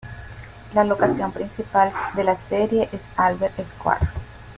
La 0.73 0.83
locación 0.83 1.31
principal 1.31 1.93
de 2.15 2.23
la 2.23 2.35
serie 2.35 2.89
es 2.91 3.05
Albert 3.17 3.63
Square. 3.69 4.07